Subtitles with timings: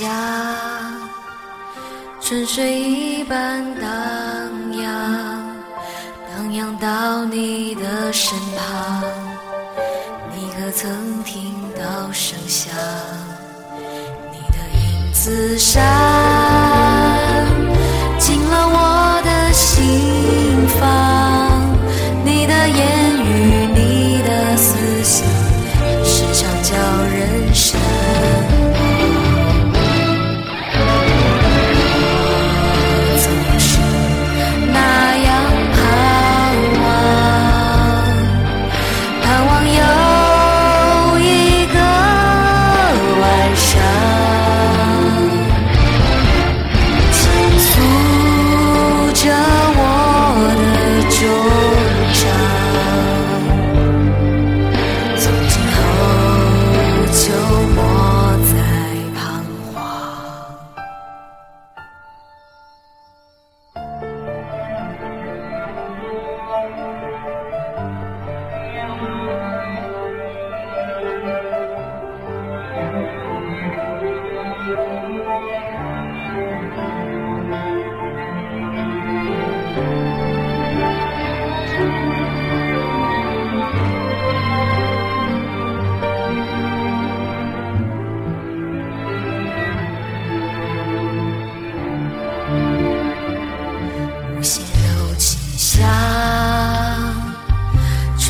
[0.00, 0.08] 家
[2.22, 3.90] 春水一般荡
[4.72, 5.56] 漾
[6.26, 9.04] 荡漾到你的身旁
[10.34, 12.72] 你可曾听到声响？
[14.32, 15.84] 你的影子闪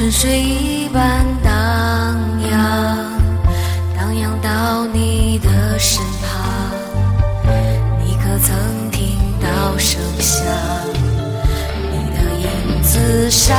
[0.00, 1.52] 春水一般荡
[2.50, 2.96] 漾
[3.94, 6.72] 荡漾到你的身旁。
[8.02, 10.42] 你可曾听到声响？
[11.92, 13.54] 你的影子闪